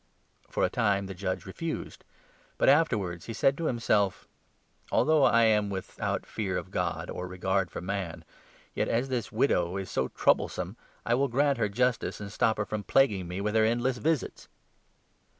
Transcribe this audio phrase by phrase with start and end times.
[0.49, 2.03] For a time the judge refused,
[2.57, 4.27] but afterwards he said to 4 himself'
[4.91, 8.25] Although I am without fear of God or regard for man,
[8.73, 10.75] yet, as this widow is so troublesome,
[11.05, 13.99] I will grant her justice, 5 to stop her from plaguing me with her endless
[13.99, 14.47] visits.'